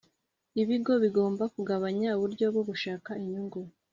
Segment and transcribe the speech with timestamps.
[0.61, 3.59] Ibigo bigomba kugabanya uburyo bwo gushaka inyungu